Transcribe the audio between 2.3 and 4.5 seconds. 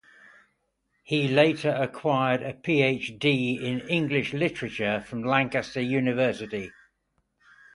a PhD in English